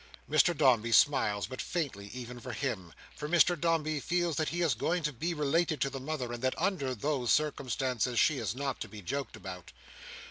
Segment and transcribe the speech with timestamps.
[0.27, 4.73] Mr Dombey smiles; but faintly, even for him; for Mr Dombey feels that he is
[4.73, 8.79] going to be related to the mother, and that, under those circumstances, she is not
[8.79, 9.71] to be joked about.